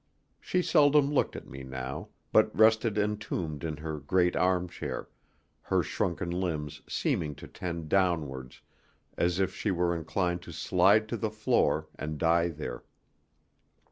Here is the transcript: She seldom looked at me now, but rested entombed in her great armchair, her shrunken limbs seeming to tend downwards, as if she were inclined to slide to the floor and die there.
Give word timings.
She 0.39 0.63
seldom 0.63 1.13
looked 1.13 1.35
at 1.35 1.45
me 1.45 1.61
now, 1.61 2.07
but 2.31 2.49
rested 2.57 2.97
entombed 2.97 3.63
in 3.63 3.77
her 3.77 3.99
great 3.99 4.35
armchair, 4.35 5.09
her 5.61 5.83
shrunken 5.83 6.31
limbs 6.31 6.81
seeming 6.89 7.35
to 7.35 7.47
tend 7.47 7.87
downwards, 7.87 8.61
as 9.15 9.39
if 9.39 9.53
she 9.53 9.69
were 9.69 9.95
inclined 9.95 10.41
to 10.41 10.51
slide 10.51 11.07
to 11.09 11.17
the 11.17 11.29
floor 11.29 11.87
and 11.99 12.17
die 12.17 12.47
there. 12.49 12.83